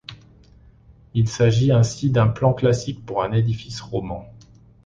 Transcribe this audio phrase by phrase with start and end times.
[1.13, 4.27] Il s'agit ainsi d'un plan classique pour un édifice roman.